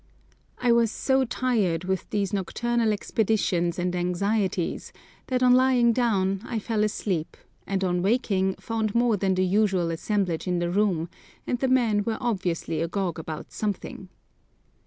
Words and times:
I 0.57 0.71
was 0.71 0.91
so 0.91 1.25
tired 1.25 1.83
with 1.83 2.09
these 2.09 2.33
nocturnal 2.33 2.91
expeditions 2.91 3.77
and 3.77 3.95
anxieties 3.95 4.91
that 5.27 5.43
on 5.43 5.53
lying 5.53 5.93
down 5.93 6.41
I 6.43 6.57
fell 6.57 6.83
asleep, 6.83 7.37
and 7.67 7.83
on 7.83 8.01
waking 8.01 8.55
found 8.55 8.95
more 8.95 9.15
than 9.15 9.35
the 9.35 9.45
usual 9.45 9.91
assemblage 9.91 10.47
in 10.47 10.57
the 10.57 10.71
room, 10.71 11.07
and 11.45 11.59
the 11.59 11.67
men 11.67 12.03
were 12.03 12.17
obviously 12.19 12.81
agog 12.81 13.19
about 13.19 13.51
something. 13.51 14.09